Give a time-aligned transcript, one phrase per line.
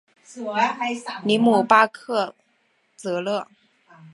[1.23, 2.33] 里姆巴克
[2.95, 3.47] 泽勒。